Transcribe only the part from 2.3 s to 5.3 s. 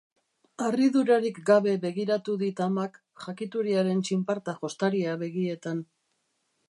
dit amak, jakituriaren txinparta jostaria